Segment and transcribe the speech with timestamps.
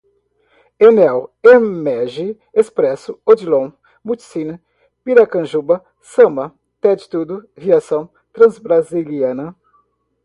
[0.85, 1.19] Enel,
[1.49, 2.25] Emege,
[2.61, 3.69] Expresso, Odilon,
[4.03, 4.57] Multicine,
[5.03, 9.55] Piracanjuba, Sama, Tend Tudo, Viação Transbrasiliana